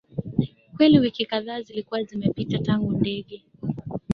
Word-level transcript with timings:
kweli 0.77 0.99
Wiki 0.99 1.25
kadhaa 1.25 1.61
zilikuwa 1.61 2.03
zimepita 2.03 2.59
tangu 2.59 2.91
ndege 2.91 3.43